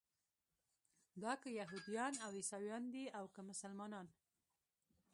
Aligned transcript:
دا 1.23 1.33
که 1.41 1.49
یهودیان 1.59 2.13
او 2.25 2.29
عیسویان 2.39 2.83
دي 2.93 3.03
او 3.19 3.25
که 3.35 3.41
مسلمانان. 3.49 4.07